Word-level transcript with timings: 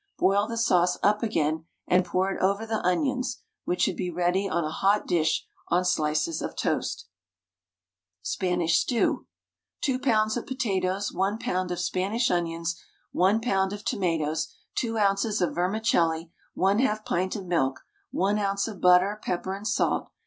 Boil 0.17 0.47
the 0.47 0.57
sauce 0.57 0.97
up 1.03 1.21
again 1.21 1.65
and 1.87 2.03
pour 2.03 2.31
it 2.31 2.41
over 2.41 2.65
the 2.65 2.83
onions, 2.83 3.43
which 3.65 3.81
should 3.83 3.95
be 3.95 4.09
ready 4.09 4.49
on 4.49 4.63
a 4.63 4.71
hot 4.71 5.05
dish 5.05 5.45
on 5.67 5.85
slices 5.85 6.41
of 6.41 6.55
toast. 6.55 7.05
SPANISH 8.23 8.79
STEW. 8.79 9.27
2 9.81 9.99
lbs. 9.99 10.35
of 10.37 10.47
potatoes, 10.47 11.13
1 11.13 11.37
lb. 11.37 11.69
of 11.69 11.77
Spanish 11.79 12.31
onions, 12.31 12.81
1 13.11 13.41
lb. 13.41 13.73
of 13.73 13.85
tomatoes, 13.85 14.51
2 14.73 14.97
oz. 14.97 15.39
of 15.39 15.53
vermicelli, 15.53 16.31
1/2 16.57 17.05
pint 17.05 17.35
of 17.35 17.45
milk, 17.45 17.81
1 18.09 18.39
oz. 18.39 18.67
of 18.67 18.81
butter, 18.81 19.19
pepper 19.21 19.53
and 19.53 19.67
salt. 19.67 20.09